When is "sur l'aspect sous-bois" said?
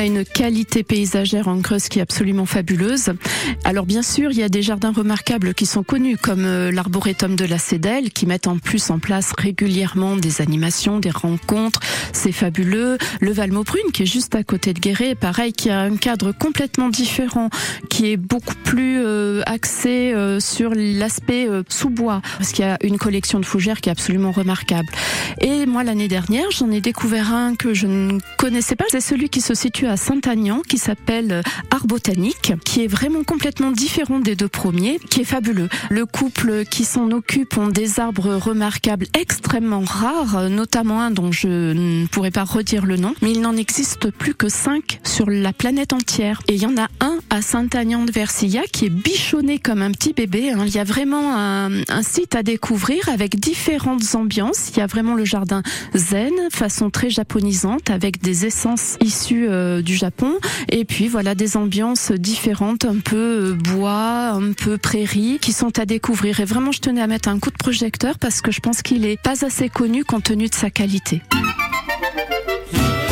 20.40-22.22